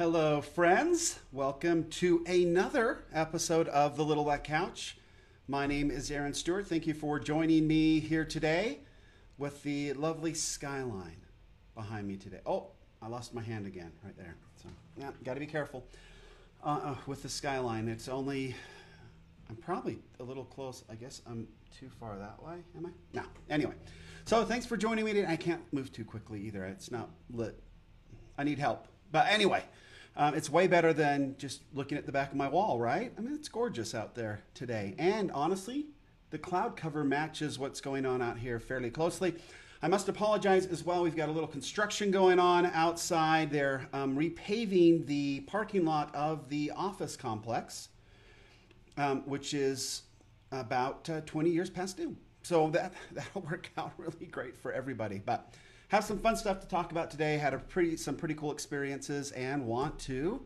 [0.00, 1.18] Hello, friends.
[1.30, 4.96] Welcome to another episode of The Little Black Couch.
[5.46, 6.66] My name is Aaron Stewart.
[6.66, 8.78] Thank you for joining me here today
[9.36, 11.20] with the lovely skyline
[11.74, 12.40] behind me today.
[12.46, 12.68] Oh,
[13.02, 14.36] I lost my hand again right there.
[14.62, 15.86] So, yeah, got to be careful
[16.64, 17.86] uh, uh, with the skyline.
[17.86, 18.54] It's only,
[19.50, 20.82] I'm probably a little close.
[20.88, 21.46] I guess I'm
[21.78, 22.54] too far that way.
[22.74, 22.90] Am I?
[23.12, 23.24] No.
[23.50, 23.74] Anyway,
[24.24, 25.12] so thanks for joining me.
[25.12, 25.30] Today.
[25.30, 26.64] I can't move too quickly either.
[26.64, 27.62] It's not lit.
[28.38, 28.86] I need help.
[29.12, 29.62] But anyway,
[30.16, 33.12] um, it's way better than just looking at the back of my wall, right?
[33.16, 34.94] I mean, it's gorgeous out there today.
[34.98, 35.86] And honestly,
[36.30, 39.34] the cloud cover matches what's going on out here fairly closely.
[39.82, 41.02] I must apologize as well.
[41.02, 43.50] We've got a little construction going on outside.
[43.50, 47.88] They're um, repaving the parking lot of the office complex,
[48.98, 50.02] um, which is
[50.52, 52.14] about uh, 20 years past due.
[52.42, 55.18] So that that'll work out really great for everybody.
[55.18, 55.54] But
[55.90, 57.36] have some fun stuff to talk about today.
[57.36, 60.40] Had a pretty some pretty cool experiences and want to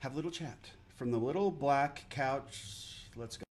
[0.00, 3.04] have a little chat from the little black couch.
[3.16, 3.47] Let's go.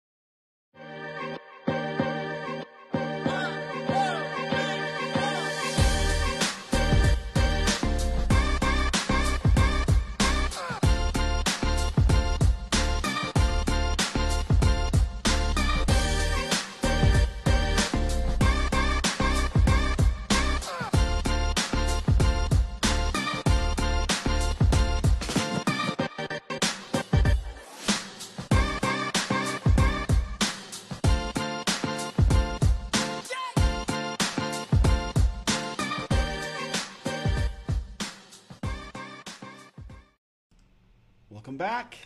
[41.54, 41.98] Welcome back.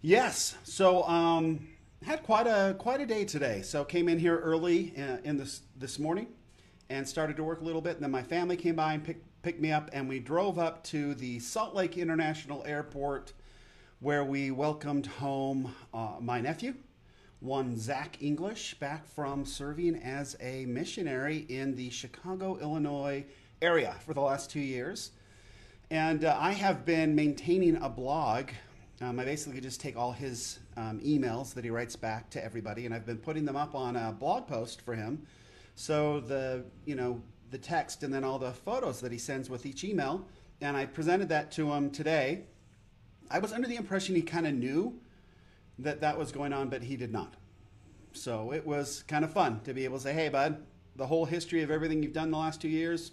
[0.00, 1.68] Yes, so um,
[2.02, 3.60] had quite a quite a day today.
[3.60, 6.28] So came in here early in, in this this morning
[6.88, 7.96] and started to work a little bit.
[7.96, 10.82] And then my family came by and picked picked me up, and we drove up
[10.84, 13.34] to the Salt Lake International Airport,
[14.00, 16.76] where we welcomed home uh, my nephew,
[17.40, 23.22] one Zach English, back from serving as a missionary in the Chicago, Illinois
[23.60, 25.10] area for the last two years.
[25.94, 28.50] And uh, I have been maintaining a blog.
[29.00, 32.84] Um, I basically just take all his um, emails that he writes back to everybody,
[32.84, 35.24] and I've been putting them up on a blog post for him.
[35.76, 37.22] So the you know
[37.52, 40.26] the text and then all the photos that he sends with each email,
[40.60, 42.46] and I presented that to him today.
[43.30, 44.98] I was under the impression he kind of knew
[45.78, 47.34] that that was going on, but he did not.
[48.14, 50.60] So it was kind of fun to be able to say, "Hey, bud,
[50.96, 53.12] the whole history of everything you've done the last two years,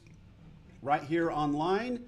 [0.81, 2.05] right here online."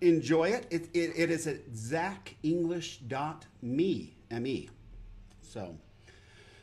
[0.00, 0.66] Enjoy it.
[0.70, 4.70] It, it, it is at zachenglish.me, M-E.
[5.42, 5.76] So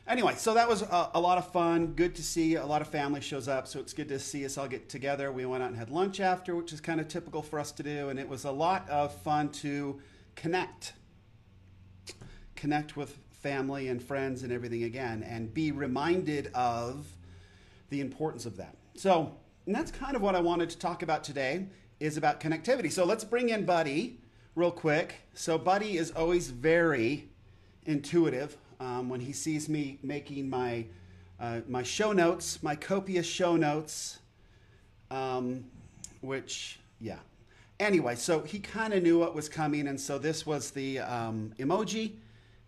[0.06, 1.88] anyway, so that was a, a, lot of fun.
[1.88, 3.68] Good to see a lot of family shows up.
[3.68, 5.30] So it's good to see us all get together.
[5.30, 7.82] We went out and had lunch after, which is kind of typical for us to
[7.82, 8.08] do.
[8.08, 10.00] And it was a lot of fun to
[10.34, 10.94] connect,
[12.56, 17.06] connect with family and friends and everything again, and be reminded of
[17.90, 18.74] the importance of that.
[18.96, 21.68] So, and that's kind of what I wanted to talk about today
[22.00, 22.90] is about connectivity.
[22.90, 24.18] So let's bring in Buddy
[24.54, 25.16] real quick.
[25.34, 27.28] So Buddy is always very
[27.86, 30.86] intuitive um, when he sees me making my
[31.40, 34.18] uh, my show notes, my copious show notes,
[35.10, 35.64] um,
[36.20, 37.18] which yeah.
[37.78, 41.52] Anyway, so he kind of knew what was coming, and so this was the um,
[41.60, 42.14] emoji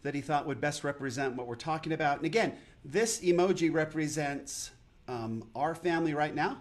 [0.02, 2.18] that he thought would best represent what we're talking about.
[2.18, 4.70] And again, this emoji represents
[5.08, 6.58] um, our family right now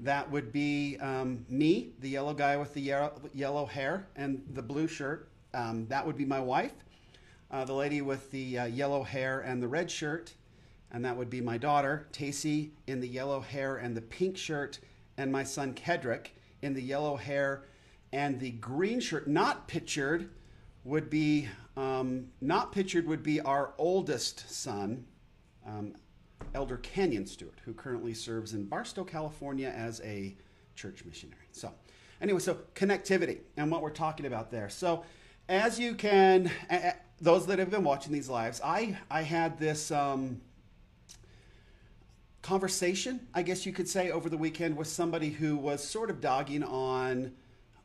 [0.00, 2.80] that would be um, me, the yellow guy with the
[3.34, 5.28] yellow, hair and the blue shirt.
[5.52, 6.72] Um, that would be my wife,
[7.50, 10.32] uh, the lady with the uh, yellow hair and the red shirt.
[10.92, 14.80] And that would be my daughter, Tacy, in the yellow hair and the pink shirt.
[15.18, 16.28] And my son, Kedrick,
[16.62, 17.64] in the yellow hair
[18.12, 19.28] and the green shirt.
[19.28, 20.30] Not pictured
[20.84, 25.04] would be, um, not pictured would be our oldest son,
[25.66, 25.94] um,
[26.54, 30.34] Elder Canyon Stewart, who currently serves in Barstow, California as a
[30.74, 31.46] church missionary.
[31.52, 31.72] So,
[32.20, 34.68] anyway, so connectivity and what we're talking about there.
[34.68, 35.04] So,
[35.48, 36.50] as you can,
[37.20, 40.40] those that have been watching these lives, I, I had this um,
[42.42, 46.20] conversation, I guess you could say, over the weekend with somebody who was sort of
[46.20, 47.32] dogging on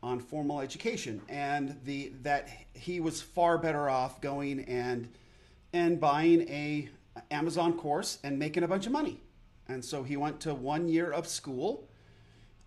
[0.04, 5.10] on formal education and the that he was far better off going and
[5.74, 6.88] and buying a
[7.32, 9.22] Amazon course and making a bunch of money.
[9.68, 11.88] And so he went to one year of school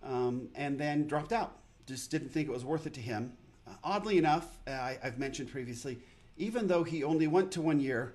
[0.03, 1.57] um, and then dropped out.
[1.85, 3.33] Just didn't think it was worth it to him.
[3.67, 5.99] Uh, oddly enough, uh, I, have mentioned previously,
[6.37, 8.13] even though he only went to one year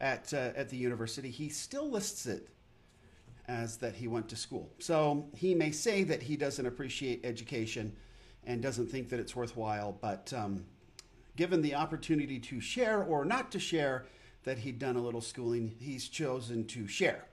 [0.00, 2.48] at, uh, at the university, he still lists it
[3.48, 4.70] as that he went to school.
[4.78, 7.94] So he may say that he doesn't appreciate education
[8.44, 9.96] and doesn't think that it's worthwhile.
[10.00, 10.64] But um,
[11.36, 14.06] given the opportunity to share or not to share
[14.44, 17.26] that he'd done a little schooling, he's chosen to share.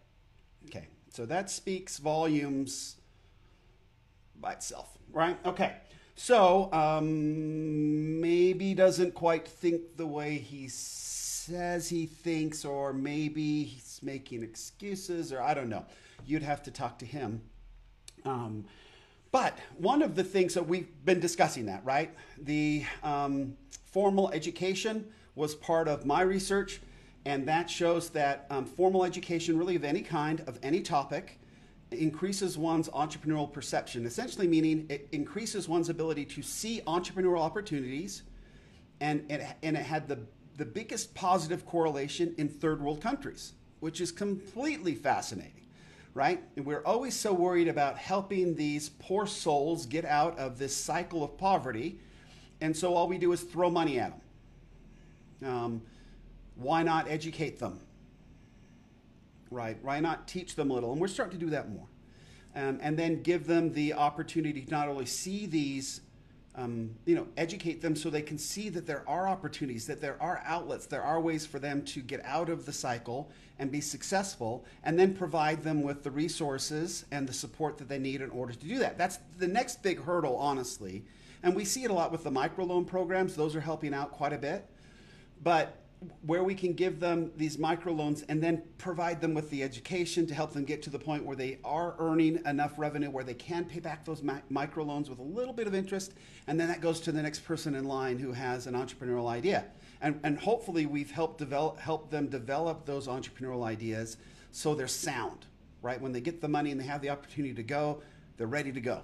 [0.66, 2.98] Okay, so that speaks volumes
[4.40, 5.38] by itself, right?
[5.46, 5.76] Okay,
[6.16, 14.00] so um, maybe doesn't quite think the way he says he thinks, or maybe he's
[14.04, 15.86] making excuses, or I don't know.
[16.26, 17.42] You'd have to talk to him.
[18.26, 18.66] Um,
[19.32, 22.14] but one of the things that we've been discussing that, right?
[22.42, 23.56] The um,
[23.86, 26.82] formal education was part of my research,
[27.30, 31.40] and that shows that um, formal education, really of any kind, of any topic,
[31.92, 38.24] increases one's entrepreneurial perception, essentially meaning it increases one's ability to see entrepreneurial opportunities,
[39.00, 40.18] and it, and it had the,
[40.58, 45.54] the biggest positive correlation in third world countries, which is completely fascinating
[46.16, 46.44] right?
[46.58, 51.24] And we're always so worried about helping these poor souls get out of this cycle
[51.24, 52.00] of poverty.
[52.60, 54.20] And so all we do is throw money at
[55.40, 55.50] them.
[55.50, 55.82] Um,
[56.60, 57.80] why not educate them?
[59.52, 59.78] Right?
[59.82, 60.92] Why not teach them a little?
[60.92, 61.88] And we're starting to do that more.
[62.56, 66.02] Um, and then give them the opportunity to not only see these
[66.60, 70.22] um, you know, educate them so they can see that there are opportunities, that there
[70.22, 73.80] are outlets, there are ways for them to get out of the cycle and be
[73.80, 78.30] successful, and then provide them with the resources and the support that they need in
[78.32, 78.98] order to do that.
[78.98, 81.04] That's the next big hurdle, honestly.
[81.44, 84.34] And we see it a lot with the microloan programs, those are helping out quite
[84.34, 84.66] a bit.
[85.42, 85.78] But
[86.22, 90.34] where we can give them these microloans and then provide them with the education to
[90.34, 93.66] help them get to the point where they are earning enough revenue where they can
[93.66, 96.14] pay back those mi- microloans with a little bit of interest
[96.48, 99.66] and then that goes to the next person in line who has an entrepreneurial idea.
[100.02, 104.18] And, and hopefully we've helped develop help them develop those entrepreneurial ideas
[104.52, 105.46] so they're sound
[105.82, 106.02] right?
[106.02, 108.02] When they get the money and they have the opportunity to go
[108.40, 109.02] they're ready to go.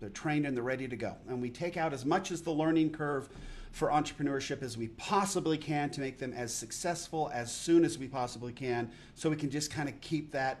[0.00, 1.14] They're trained and they're ready to go.
[1.28, 3.28] And we take out as much as the learning curve
[3.72, 8.06] for entrepreneurship as we possibly can to make them as successful as soon as we
[8.06, 10.60] possibly can so we can just kind of keep that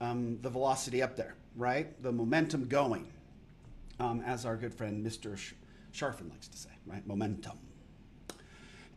[0.00, 2.00] um, the velocity up there right?
[2.02, 3.06] The momentum going
[3.98, 5.54] um, as our good friend mr Sh-
[5.92, 7.04] sharfin likes to say right?
[7.06, 7.58] Momentum.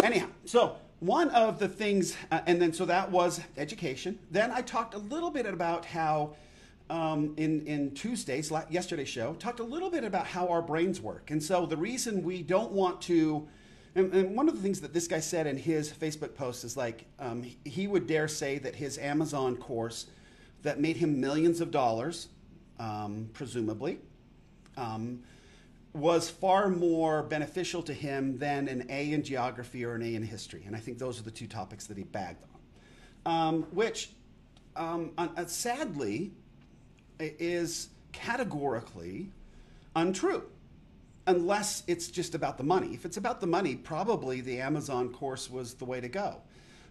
[0.04, 4.20] Anyhow so one of the things uh, and then so that was education.
[4.30, 6.36] Then i talked a little bit about how
[6.90, 11.32] um, in, in Tuesday's, yesterday's show, talked a little bit about how our brains work.
[11.32, 13.48] And so the reason we don't want to,
[13.96, 16.78] and, and one of the things that this guy said in his Facebook post is
[16.78, 20.08] like, um, he would dare say that his Amazon course
[20.64, 22.30] that made him millions of dollars,
[22.80, 24.00] um, presumably,
[24.78, 25.20] um,
[25.94, 30.24] was far more beneficial to him than an A in geography or an A in
[30.24, 30.64] history.
[30.66, 32.44] And I think those are the two topics that he bagged
[33.26, 34.12] on, um, which
[34.78, 36.32] um, uh, sadly,
[37.20, 39.32] is categorically
[39.96, 40.44] untrue
[41.28, 42.94] unless it's just about the money.
[42.94, 46.42] If it's about the money, probably the Amazon course was the way to go.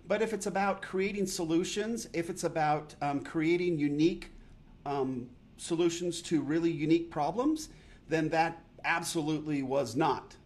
[0.07, 4.31] But if it's about creating solutions, if it's about um, creating unique
[4.85, 7.71] um, solutions to really unique problems,
[8.09, 10.37] then that absolutely was not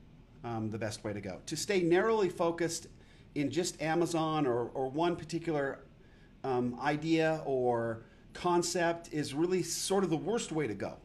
[0.45, 1.41] um, the best way to go.
[1.47, 2.87] To stay narrowly focused
[3.35, 5.81] in just Amazon or, or one particular
[6.43, 10.97] um, idea or concept is really sort of the worst way to go.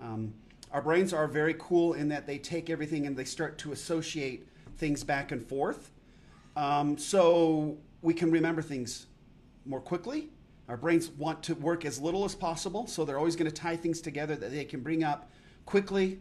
[0.00, 0.34] Um,
[0.72, 4.46] our brains are very cool in that they take everything and they start to associate
[4.78, 5.90] things back and forth.
[6.56, 9.06] Um, so we can remember things
[9.64, 10.28] more quickly.
[10.68, 13.76] Our brains want to work as little as possible, so they're always going to tie
[13.76, 15.30] things together that they can bring up
[15.66, 16.20] quickly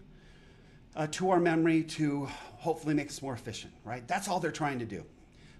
[0.95, 4.07] uh, to our memory to hopefully make us more efficient, right?
[4.07, 5.05] That's all they're trying to do.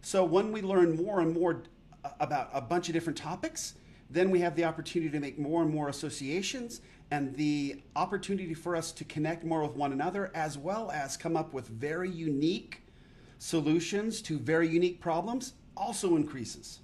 [0.02, 1.64] So when we learn more and more
[2.04, 3.76] uh, about a bunch of different topics,
[4.12, 8.76] then we have the opportunity to make more and more associations and the opportunity for
[8.76, 12.84] us to connect more with one another as well as come up with very unique
[13.38, 16.80] solutions to very unique problems also increases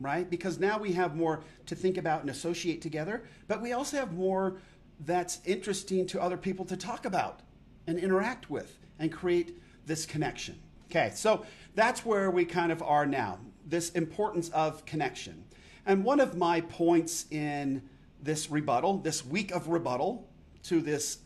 [0.00, 0.28] right?
[0.28, 4.12] Because now we have more to think about and associate together but we also have
[4.12, 4.58] more
[5.04, 7.40] that's interesting to other people to talk about
[7.86, 10.58] and interact with and create this connection.
[10.90, 15.44] Okay so that's where we kind of are now this importance of connection
[15.86, 17.82] and one of my points in
[18.22, 20.28] this rebuttal, this week of rebuttal
[20.64, 21.18] to this,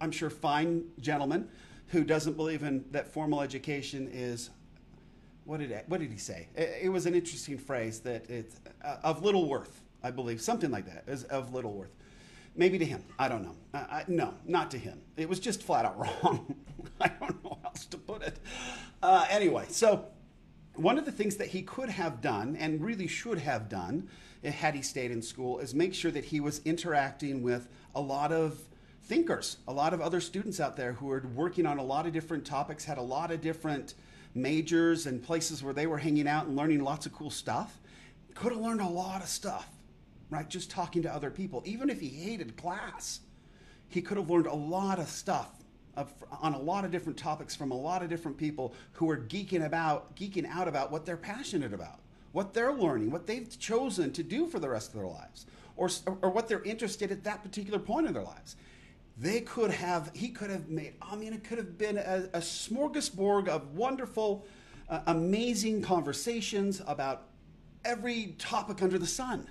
[0.00, 1.48] I'm sure, fine gentleman
[1.88, 4.50] who doesn't believe in that formal education is
[5.44, 6.48] what did what did he say?
[6.56, 10.86] It, was an interesting phrase that it's uh, of little worth, I believe, something like
[10.86, 11.94] that, is of little worth.
[12.56, 13.54] Maybe to him, I don't know.
[13.72, 15.00] Uh, I, no, not to him.
[15.16, 16.56] It was just flat out wrong.
[17.00, 18.38] I don't know how else to put it.
[19.00, 20.06] Uh, anyway, so
[20.78, 24.08] one of the things that he could have done and really should have done
[24.44, 28.00] eh, had he stayed in school is make sure that he was interacting with a
[28.00, 28.60] lot of
[29.04, 32.12] thinkers, a lot of other students out there who were working on a lot of
[32.12, 33.94] different topics, had a lot of different
[34.34, 37.78] majors and places where they were hanging out and learning lots of cool stuff.
[38.34, 39.68] Could have learned a lot of stuff,
[40.28, 40.48] right?
[40.48, 41.62] Just talking to other people.
[41.64, 43.20] Even if he hated class,
[43.88, 45.55] he could have learned a lot of stuff
[46.40, 49.64] on a lot of different topics from a lot of different people who are geeking
[49.64, 52.00] about geeking out about what they're passionate about
[52.32, 55.88] what they're learning what they've chosen to do for the rest of their lives or,
[56.22, 58.56] or what they're interested at that particular point in their lives.
[59.18, 62.40] They could have he could have made i mean it could have been a, a
[62.40, 64.46] smorgasbord of wonderful
[64.88, 67.28] uh, amazing conversations about
[67.84, 69.48] every topic under the sun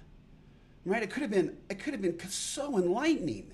[0.85, 1.01] right?
[1.01, 3.51] It could have been it could have been so enlightening.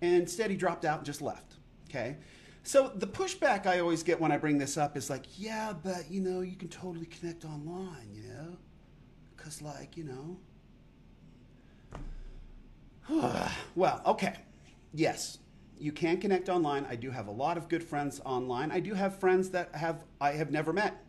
[0.00, 1.54] And instead he dropped out and just left
[1.92, 2.16] okay
[2.62, 6.10] so the pushback i always get when i bring this up is like yeah but
[6.10, 8.56] you know you can totally connect online you know
[9.36, 10.38] because like you know
[13.74, 14.36] well okay
[14.94, 15.38] yes
[15.82, 16.86] you can connect online.
[16.88, 18.70] I do have a lot of good friends online.
[18.70, 21.04] I do have friends that have I have never met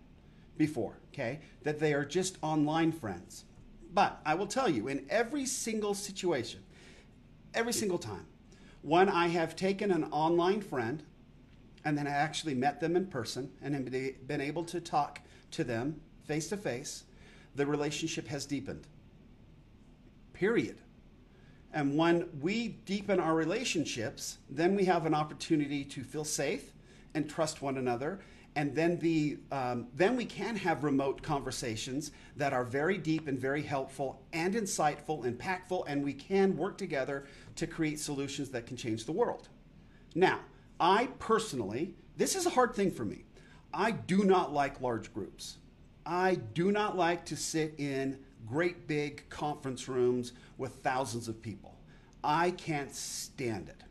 [0.57, 1.41] before, okay?
[1.61, 3.45] That they are just online friends.
[3.93, 6.63] But I will tell you, in every single situation,
[7.53, 8.25] every single time,
[8.83, 11.01] when I have taken an online friend
[11.85, 15.21] and then I actually met them in person and been able to talk
[15.51, 17.05] to them face to face,
[17.55, 18.87] the relationship has deepened.
[20.33, 20.77] Period.
[21.73, 26.73] And when we deepen our relationships, then we have an opportunity to feel safe
[27.13, 28.19] and trust one another.
[28.55, 33.39] And then, the, um, then we can have remote conversations that are very deep and
[33.39, 38.77] very helpful and insightful, impactful, and we can work together to create solutions that can
[38.77, 39.49] change the world.
[40.13, 40.39] Now,
[40.79, 43.23] I personally, this is a hard thing for me.
[43.73, 45.57] I do not like large groups.
[46.05, 51.79] I do not like to sit in great big conference rooms with thousands of people.
[52.23, 53.83] I can't stand it.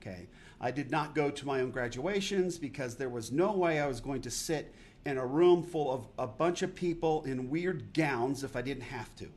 [0.00, 0.28] Okay.
[0.60, 4.00] I did not go to my own graduations because there was no way I was
[4.00, 4.74] going to sit
[5.06, 8.82] in a room full of a bunch of people in weird gowns if I didn't
[8.82, 9.28] have to.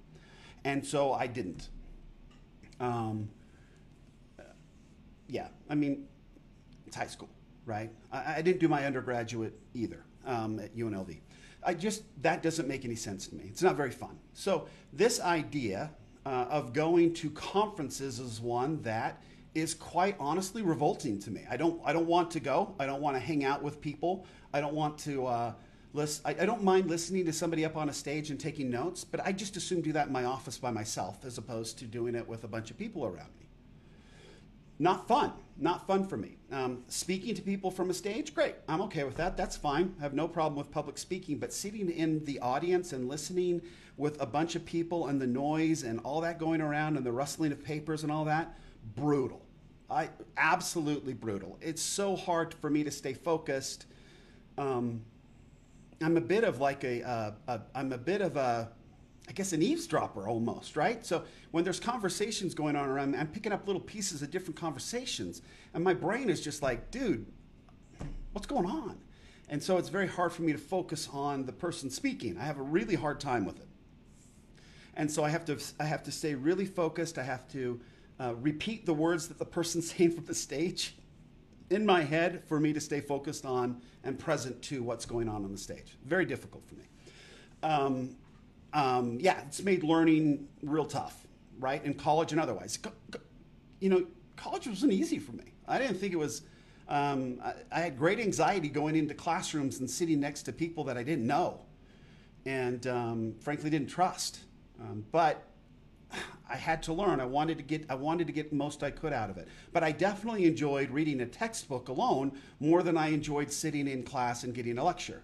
[0.65, 1.69] And so I didn't.
[2.79, 3.29] Um,
[5.27, 6.07] yeah, I mean,
[6.85, 7.29] it's high school,
[7.65, 7.91] right?
[8.11, 11.19] I, I didn't do my undergraduate either um, at UNLV.
[11.65, 13.45] I just, that doesn't make any sense to me.
[13.47, 14.19] It's not very fun.
[14.33, 15.91] So, this idea
[16.25, 19.23] uh, of going to conferences is one that
[19.55, 21.45] is quite honestly revolting to me.
[21.49, 22.75] I don't, I don't want to go.
[22.79, 24.25] I don't want to hang out with people.
[24.53, 25.53] I don't want to uh,
[25.93, 26.23] listen.
[26.25, 29.19] I, I don't mind listening to somebody up on a stage and taking notes, but
[29.25, 32.27] I just assume do that in my office by myself as opposed to doing it
[32.27, 33.43] with a bunch of people around me
[34.79, 35.33] not fun.
[35.57, 36.37] Not fun for me.
[36.51, 38.55] Um, speaking to people from a stage, great.
[38.67, 39.37] I'm okay with that.
[39.37, 39.95] That's fine.
[39.99, 41.37] I have no problem with public speaking.
[41.37, 43.61] But sitting in the audience and listening
[43.97, 47.11] with a bunch of people and the noise and all that going around and the
[47.11, 48.57] rustling of papers and all that,
[48.95, 49.42] brutal.
[49.93, 51.57] I absolutely brutal.
[51.61, 53.85] It's so hard for me to stay focused.
[54.57, 55.01] Um,
[56.01, 58.71] I'm a bit of like a, uh, a I'm a bit of a
[59.27, 61.05] I guess, an eavesdropper almost, right?
[61.05, 64.57] So when there's conversations going on around, me, I'm picking up little pieces of different
[64.57, 65.41] conversations,
[65.73, 67.25] and my brain is just like, dude,
[68.33, 68.97] what's going on?
[69.49, 72.37] And so it's very hard for me to focus on the person speaking.
[72.37, 73.67] I have a really hard time with it.
[74.95, 77.17] And so I have to, I have to stay really focused.
[77.17, 77.79] I have to
[78.23, 80.95] uh, repeat the words that the person's saying from the stage
[81.69, 85.43] in my head for me to stay focused on and present to what's going on
[85.43, 85.97] on the stage.
[86.05, 86.83] Very difficult for me.
[87.63, 88.15] Um,
[88.73, 91.25] um, yeah, it's made learning real tough,
[91.59, 91.83] right?
[91.83, 92.79] In college and otherwise.
[93.79, 95.53] You know, college wasn't easy for me.
[95.67, 96.43] I didn't think it was.
[96.89, 100.97] Um, I, I, had great anxiety going into classrooms and sitting next to people that
[100.97, 101.61] I didn't know,
[102.45, 104.39] and um, frankly didn't trust.
[104.81, 105.47] Um, but
[106.49, 107.19] I had to learn.
[107.19, 107.85] I wanted to get.
[107.89, 109.47] I wanted to get most I could out of it.
[109.71, 114.43] But I definitely enjoyed reading a textbook alone more than I enjoyed sitting in class
[114.43, 115.23] and getting a lecture.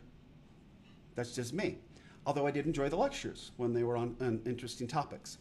[1.16, 1.80] That's just me
[2.30, 5.40] although I did enjoy the lectures when they were on, on interesting topics.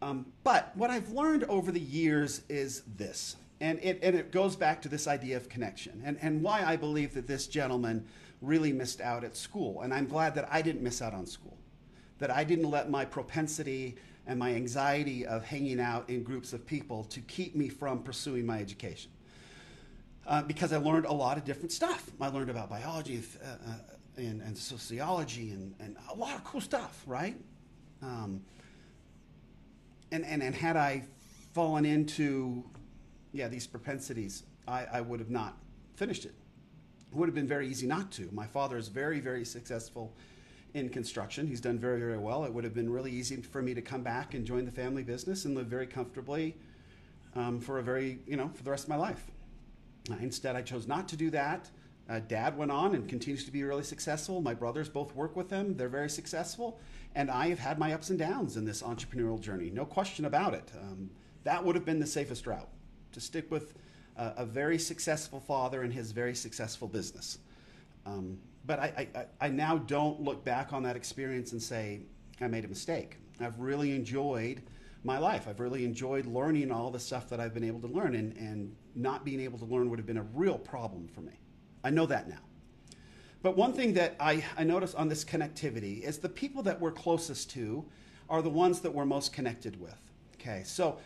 [0.00, 4.56] Um, but what I've learned over the years is this, and it, and it goes
[4.56, 8.06] back to this idea of connection, and, and why I believe that this gentleman
[8.40, 9.82] really missed out at school.
[9.82, 11.58] And I'm glad that I didn't miss out on school,
[12.18, 16.66] that I didn't let my propensity and my anxiety of hanging out in groups of
[16.66, 19.10] people to keep me from pursuing my education.
[20.26, 22.10] Uh, because I learned a lot of different stuff.
[22.20, 23.74] I learned about biology, uh, uh,
[24.16, 27.36] and, and sociology and, and a lot of cool stuff, right?
[28.02, 28.40] Um,
[30.12, 31.04] and, and, and had I
[31.52, 32.64] fallen into,
[33.32, 35.58] yeah, these propensities, I, I would have not
[35.96, 36.34] finished it.
[37.10, 38.28] It would have been very easy not to.
[38.32, 40.14] My father is very, very successful
[40.74, 41.46] in construction.
[41.46, 42.44] He's done very, very well.
[42.44, 45.04] It would have been really easy for me to come back and join the family
[45.04, 46.56] business and live very comfortably
[47.36, 49.24] um, for a very, you know, for the rest of my life.
[50.10, 51.70] Uh, instead, I chose not to do that.
[52.10, 54.42] Uh, Dad went on and continues to be really successful.
[54.42, 56.78] My brothers both work with him, they're very successful.
[57.14, 60.54] And I have had my ups and downs in this entrepreneurial journey, no question about
[60.54, 60.70] it.
[60.78, 61.08] Um,
[61.44, 62.68] that would have been the safest route
[63.12, 63.74] to stick with
[64.16, 67.38] uh, a very successful father and his very successful business.
[68.04, 72.02] Um, but I, I, I now don't look back on that experience and say,
[72.40, 73.16] I made a mistake.
[73.40, 74.62] I've really enjoyed
[75.02, 75.46] my life.
[75.48, 78.74] I've really enjoyed learning all the stuff that I've been able to learn, and, and
[78.94, 81.38] not being able to learn would have been a real problem for me.
[81.82, 82.40] I know that now.
[83.42, 86.92] But one thing that I, I notice on this connectivity is the people that we're
[86.92, 87.84] closest to
[88.30, 89.98] are the ones that we're most connected with.
[90.36, 90.98] Okay, so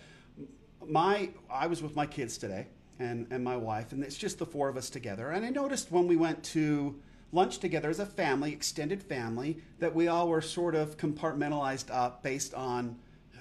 [0.86, 2.68] my I was with my kids today
[3.00, 5.30] and, and my wife, and it's just the four of us together.
[5.30, 7.00] And I noticed when we went to
[7.32, 12.22] lunch together as a family, extended family, that we all were sort of compartmentalized up
[12.22, 12.96] based on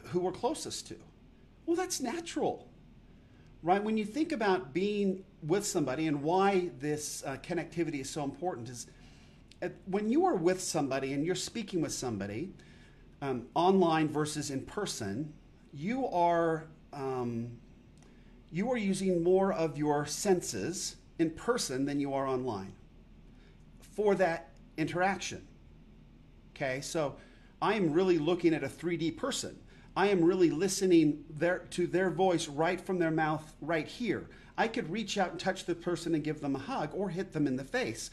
[0.05, 0.95] who we're closest to.
[1.65, 2.67] Well, that's natural,
[3.63, 3.83] right?
[3.83, 8.69] When you think about being with somebody and why this uh, connectivity is so important,
[8.69, 8.87] is
[9.85, 12.53] when you are with somebody and you're speaking with somebody,
[13.21, 15.33] um, online versus in person,
[15.73, 17.49] you are um,
[18.51, 22.73] you are using more of your senses in person than you are online
[23.97, 25.41] for that interaction.
[26.55, 27.15] Okay, so
[27.59, 29.57] I am really looking at a 3D person.
[29.95, 34.29] I am really listening their, to their voice right from their mouth right here.
[34.55, 37.33] I could reach out and touch the person and give them a hug or hit
[37.33, 38.11] them in the face,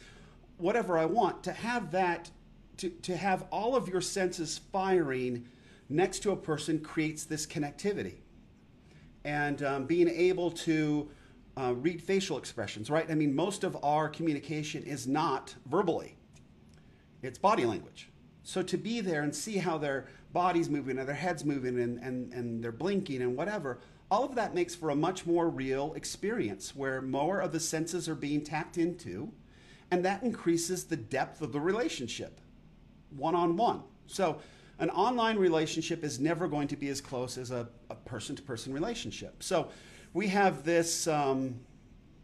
[0.57, 1.45] whatever I want.
[1.45, 2.31] To have that,
[2.79, 5.45] to, to have all of your senses firing
[5.91, 8.14] next to a person creates this connectivity.
[9.23, 11.11] And um, being able to
[11.57, 13.11] uh, read facial expressions, right?
[13.11, 16.17] I mean, most of our communication is not verbally,
[17.23, 18.11] it's body language.
[18.43, 21.99] So to be there and see how their body's moving and their head's moving and,
[22.01, 23.79] and, and they're blinking and whatever,
[24.11, 28.09] all of that makes for a much more real experience where more of the senses
[28.09, 29.33] are being tapped into,
[29.91, 32.40] and that increases the depth of the relationship
[33.17, 33.83] one on one.
[34.07, 34.40] So,
[34.81, 37.69] an online relationship is never going to be as close as a
[38.05, 39.43] person to person relationship.
[39.43, 39.69] So,
[40.14, 41.61] we have this, um,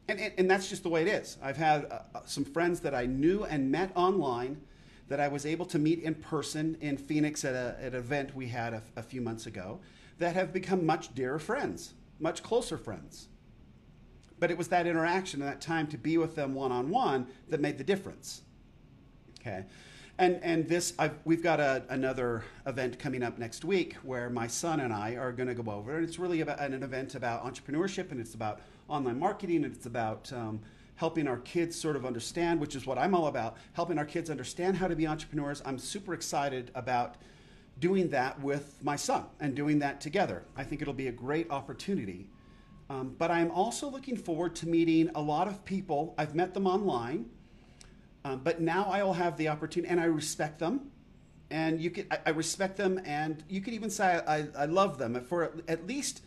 [0.09, 1.37] and, and, and, that's just the way it is.
[1.43, 4.61] I've had uh, uh, some friends that I knew and met online
[5.09, 8.35] that I was able to meet in person in Phoenix at, a, at an event
[8.35, 9.81] we had a, a few months ago
[10.19, 13.27] that have become much dearer friends, much closer friends.
[14.39, 17.27] But it was that interaction and that time to be with them one on one
[17.49, 18.43] that made the difference.
[19.41, 19.65] Okay.
[20.21, 24.47] And, and this, I've, we've got a, another event coming up next week where my
[24.47, 25.97] son and I are going to go over.
[25.97, 29.87] And it's really about an event about entrepreneurship and it's about online marketing and it's
[29.87, 30.61] about um,
[30.97, 34.29] helping our kids sort of understand, which is what I'm all about, helping our kids
[34.29, 35.63] understand how to be entrepreneurs.
[35.65, 37.15] I'm super excited about
[37.79, 40.43] doing that with my son and doing that together.
[40.55, 42.29] I think it'll be a great opportunity.
[42.91, 46.15] Um, but I'm also looking forward to meeting a lot of people.
[46.19, 47.25] I've met them online
[48.25, 50.91] um, but now I will have the opportunity, and I respect them.
[51.51, 54.99] And you could, I, I respect them, and you could even say I, I love
[54.99, 56.23] them for at least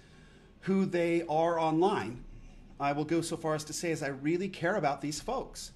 [0.61, 2.23] who they are online.
[2.79, 5.71] I will go so far as to say as I really care about these folks.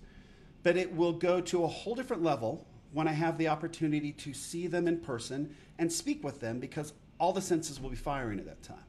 [0.63, 4.33] But it will go to a whole different level when I have the opportunity to
[4.33, 8.39] see them in person and speak with them because all the senses will be firing
[8.39, 8.83] at that time.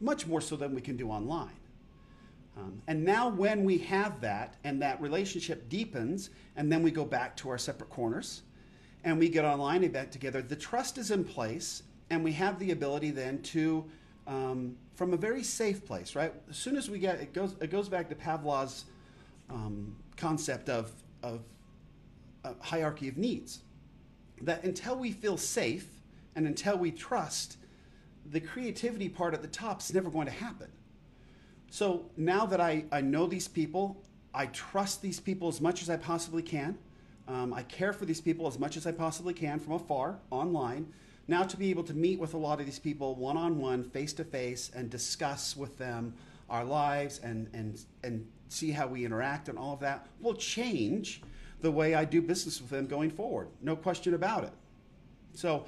[0.00, 1.56] Much more so than we can do online.
[2.58, 7.04] Um, and now, when we have that and that relationship deepens, and then we go
[7.04, 8.42] back to our separate corners
[9.04, 12.72] and we get online back together, the trust is in place, and we have the
[12.72, 13.84] ability then to,
[14.26, 16.32] um, from a very safe place, right?
[16.50, 18.86] As soon as we get it goes, it goes back to Pavlov's
[19.50, 20.90] um, concept of,
[21.22, 21.42] of
[22.60, 23.60] hierarchy of needs.
[24.42, 25.86] That until we feel safe
[26.34, 27.56] and until we trust,
[28.30, 30.68] the creativity part at the top is never going to happen.
[31.70, 34.02] So now that I, I know these people,
[34.34, 36.78] I trust these people as much as I possibly can.
[37.26, 40.92] Um, I care for these people as much as I possibly can from afar, online.
[41.26, 43.84] Now to be able to meet with a lot of these people one on one,
[43.84, 46.14] face to face, and discuss with them
[46.48, 51.20] our lives and, and, and see how we interact and all of that will change
[51.60, 53.48] the way I do business with them going forward.
[53.60, 54.52] No question about it.
[55.34, 55.66] So,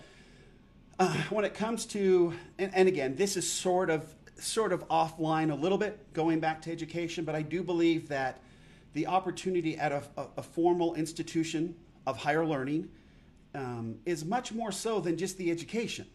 [0.98, 5.50] uh, when it comes to, and, and, again, this is sort of sort of offline
[5.50, 8.40] a little bit, going back to education, but I do believe that
[8.92, 11.74] the opportunity at a, a, a formal institution
[12.06, 12.88] of higher learning
[13.54, 16.06] um, is much more so than just the education.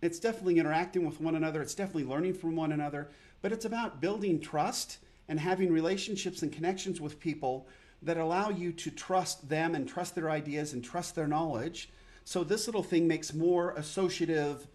[0.00, 3.10] It's definitely interacting with one another, it's definitely learning from one another,
[3.40, 7.68] but it's about building trust and having relationships and connections with people
[8.02, 11.88] that allow you to trust them and trust their ideas and trust their knowledge.
[12.24, 14.66] So this little thing makes more associative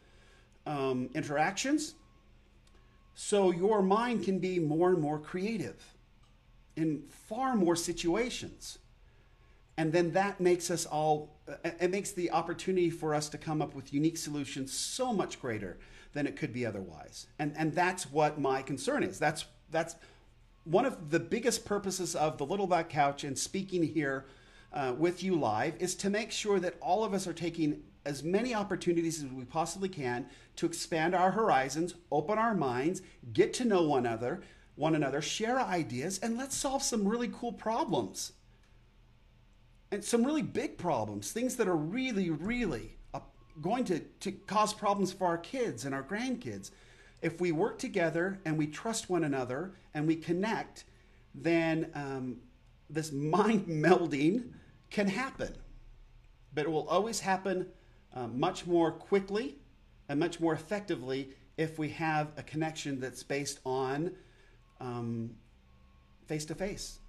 [0.65, 1.95] um, interactions
[3.19, 5.95] So your mind can be more and more creative
[6.75, 8.77] in far more situations.
[9.75, 13.60] And then that makes us all, uh, it makes the opportunity for us to come
[13.60, 15.80] up with unique solutions so much greater
[16.13, 17.25] than it could be otherwise.
[17.39, 19.17] And, and that's what my concern is.
[19.17, 19.95] That's, that's
[20.63, 24.25] one of the biggest purposes of the Little Black Couch and speaking here
[24.73, 28.23] uh, with you live is to make sure that all of us are taking as
[28.23, 30.25] many opportunities as we possibly can
[30.56, 33.01] to expand our horizons, open our minds,
[33.34, 34.41] get to know one another,
[34.75, 38.34] one another, share ideas, and let's solve some really cool problems.
[39.91, 42.97] And some really big problems, things that are really, really
[43.62, 46.71] going to, to cause problems for our kids and our grandkids.
[47.21, 50.86] If we work together and we trust one another and we connect,
[51.34, 52.38] then um,
[52.89, 54.52] this mind melding
[54.89, 55.56] can happen.
[56.54, 57.67] But it will always happen
[58.13, 59.58] uh, much more quickly
[60.10, 64.12] and much more effectively if we have a connection that's based on
[66.28, 67.00] face to face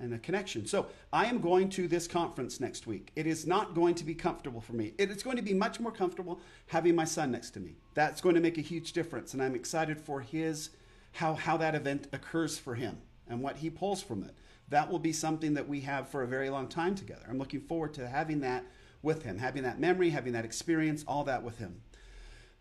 [0.00, 0.66] and a connection.
[0.66, 3.12] So I am going to this conference next week.
[3.16, 4.92] It is not going to be comfortable for me.
[4.98, 7.76] It is going to be much more comfortable having my son next to me.
[7.94, 10.70] That's going to make a huge difference, and I'm excited for his
[11.12, 14.34] how how that event occurs for him and what he pulls from it.
[14.74, 17.24] That will be something that we have for a very long time together.
[17.30, 18.64] I'm looking forward to having that
[19.02, 21.80] with him, having that memory, having that experience, all that with him.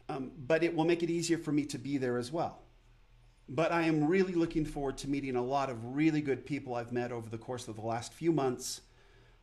[0.08, 2.62] Um, but it will make it easier for me to be there as well.
[3.50, 6.92] But I am really looking forward to meeting a lot of really good people I've
[6.92, 8.82] met over the course of the last few months,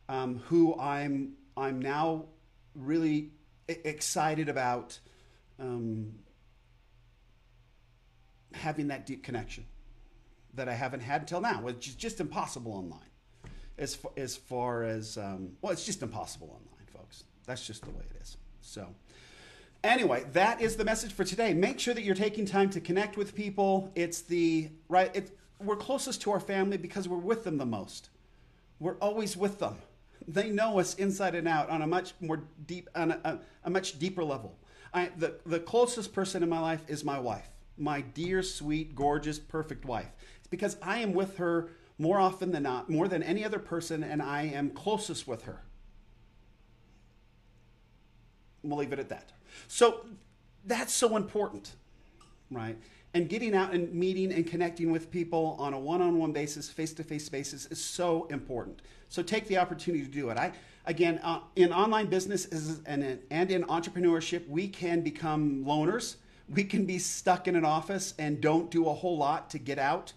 [0.07, 2.27] um, who I'm I'm now
[2.73, 3.31] really
[3.67, 4.97] excited about
[5.59, 6.13] um,
[8.53, 9.65] having that deep connection
[10.53, 12.99] that I haven't had until now, which is just impossible online.
[13.77, 17.23] As far as, far as um, well, it's just impossible online, folks.
[17.45, 18.37] That's just the way it is.
[18.61, 18.87] So.
[19.83, 21.55] Anyway, that is the message for today.
[21.55, 23.91] Make sure that you're taking time to connect with people.
[23.95, 25.15] It's the right.
[25.15, 28.09] It, we're closest to our family because we're with them the most.
[28.79, 29.77] We're always with them.
[30.27, 33.69] They know us inside and out on a much more deep, on a, a, a
[33.71, 34.55] much deeper level.
[34.93, 39.39] I, the, the closest person in my life is my wife, my dear, sweet, gorgeous,
[39.39, 40.11] perfect wife.
[40.51, 44.21] Because I am with her more often than not, more than any other person, and
[44.21, 45.61] I am closest with her.
[48.63, 49.31] We'll leave it at that.
[49.67, 50.05] So
[50.65, 51.73] that's so important,
[52.49, 52.77] right?
[53.13, 56.69] And getting out and meeting and connecting with people on a one on one basis,
[56.69, 58.81] face to face basis is so important.
[59.09, 60.37] So take the opportunity to do it.
[60.37, 60.53] I,
[60.85, 62.45] again, uh, in online business
[62.85, 66.15] and, and in entrepreneurship, we can become loners.
[66.49, 69.77] We can be stuck in an office and don't do a whole lot to get
[69.77, 70.13] out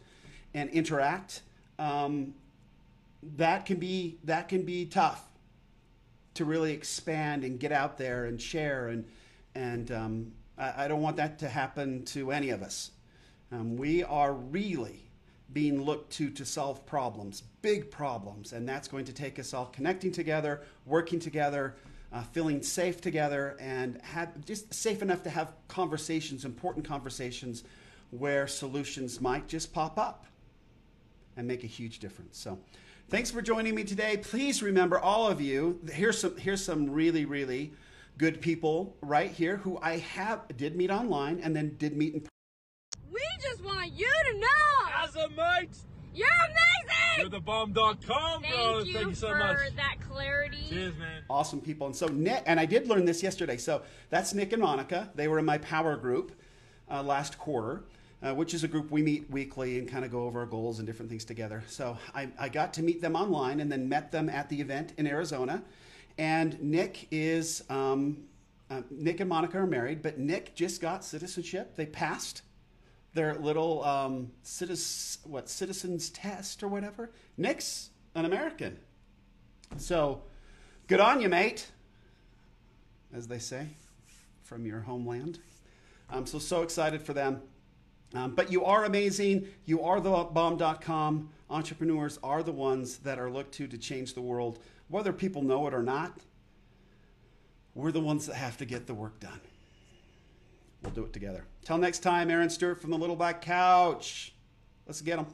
[0.55, 1.43] and interact.
[1.79, 2.35] Um,
[3.37, 5.23] that can be that can be tough
[6.35, 9.05] to really expand and get out there and share and
[9.55, 12.90] and um, I, I, don't want that to happen to any of us.
[13.53, 15.01] Um, we are really
[15.53, 19.67] being looked to to solve problems, big problems, and that's going to take us all
[19.67, 21.77] connecting together, working together,
[22.12, 27.62] uh, feeling safe together, and have, just safe enough to have conversations, important conversations,
[28.11, 30.27] where solutions might just pop up
[31.37, 32.38] and make a huge difference.
[32.38, 32.59] So.
[33.11, 34.16] Thanks for joining me today.
[34.16, 37.75] Please remember, all of you, here's some, here's some really, really
[38.16, 42.20] good people right here who I have did meet online and then did meet in
[42.20, 42.31] person.
[43.12, 44.49] We just want you to know.
[45.03, 45.77] As a mate.
[46.14, 47.18] You're amazing.
[47.18, 48.79] You're the bomb.com, Thank bro.
[48.81, 49.59] You Thank you so for much.
[49.77, 50.66] that clarity.
[50.68, 51.23] Cheers, man.
[51.29, 51.88] Awesome people.
[51.88, 53.57] And so Nick, and I did learn this yesterday.
[53.57, 55.11] So that's Nick and Monica.
[55.14, 56.33] They were in my power group
[56.90, 57.83] uh, last quarter.
[58.25, 60.79] Uh, which is a group we meet weekly and kind of go over our goals
[60.79, 61.63] and different things together.
[61.67, 64.95] So I, I got to meet them online and then met them at the event
[64.97, 65.63] in Arizona.
[66.17, 68.25] And Nick is, um,
[68.71, 71.77] uh, Nick and Monica are married, but Nick just got citizenship.
[71.77, 72.41] They passed
[73.13, 77.11] their little um, citizen, what, citizens test or whatever.
[77.37, 78.79] Nick's an American.
[79.77, 80.23] So
[80.87, 81.71] good on you, mate,
[83.15, 83.67] as they say
[84.45, 85.41] from your homeland.
[86.09, 87.43] I'm so, so excited for them.
[88.14, 89.48] Um, but you are amazing.
[89.64, 91.31] You are the bomb.com.
[91.50, 95.66] Entrepreneurs are the ones that are looked to to change the world whether people know
[95.66, 96.20] it or not,
[97.74, 99.40] we're the ones that have to get the work done.
[100.83, 101.44] We'll do it together.
[101.64, 104.35] Till next time, Aaron Stewart from the Little Black Couch.
[104.87, 105.27] Let's get them.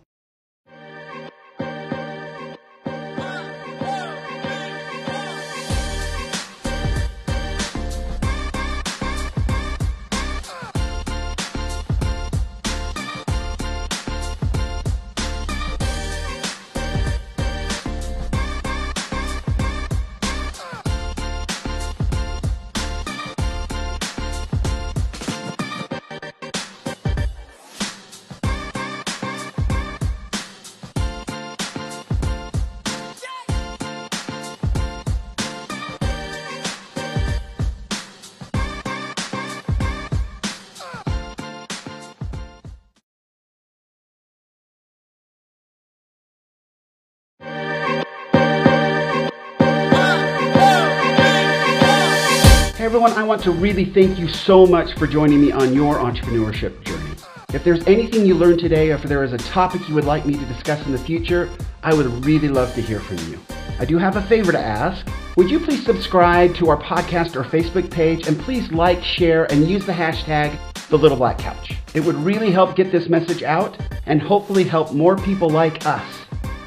[52.80, 55.96] Hey everyone, I want to really thank you so much for joining me on your
[55.96, 57.10] entrepreneurship journey.
[57.52, 60.24] If there's anything you learned today, or if there is a topic you would like
[60.24, 61.50] me to discuss in the future,
[61.82, 63.38] I would really love to hear from you.
[63.78, 65.06] I do have a favor to ask.
[65.36, 69.68] Would you please subscribe to our podcast or Facebook page and please like, share, and
[69.68, 71.76] use the hashtag the Little Black Couch.
[71.92, 76.06] It would really help get this message out and hopefully help more people like us.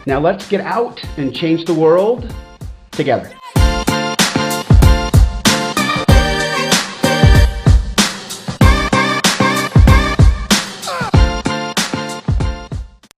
[0.06, 2.32] Now let's get out and change the world
[2.91, 3.36] together.